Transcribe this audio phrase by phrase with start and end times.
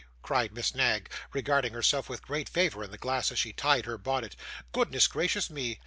[0.23, 3.99] cried Miss Knag, regarding herself with great favour in the glass as she tied her
[3.99, 4.35] bonnet.
[4.71, 5.79] 'Goodness gracious me!